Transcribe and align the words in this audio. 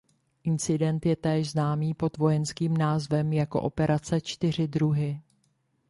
Incident 0.43 1.05
je 1.05 1.15
též 1.15 1.51
známý 1.51 1.93
pod 1.93 2.17
vojenským 2.17 2.77
názvem 2.77 3.33
jako 3.33 3.61
operace 3.61 4.21
Čtyři 4.21 4.67
druhy. 4.67 5.21